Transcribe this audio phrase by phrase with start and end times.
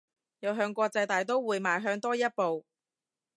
[0.39, 2.65] 又向國際大刀會邁向多一步